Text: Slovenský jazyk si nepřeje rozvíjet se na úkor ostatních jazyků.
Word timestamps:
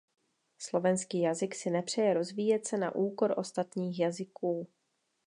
Slovenský 0.57 1.21
jazyk 1.21 1.55
si 1.55 1.69
nepřeje 1.69 2.13
rozvíjet 2.13 2.65
se 2.67 2.77
na 2.77 2.95
úkor 2.95 3.33
ostatních 3.37 3.99
jazyků. 3.99 4.67